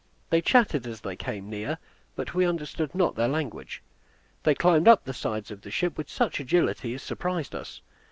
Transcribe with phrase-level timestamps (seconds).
[0.31, 1.77] They chattered as they came near,
[2.15, 3.83] but we understood not their language.
[4.41, 7.81] They climbed up the sides of the ship with such agility as surprised us.